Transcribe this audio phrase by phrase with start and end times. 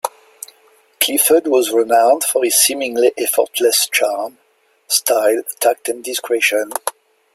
[0.99, 4.39] Clifford was renowned for his seemingly effortless charm,
[4.87, 6.71] style, tact and discretion.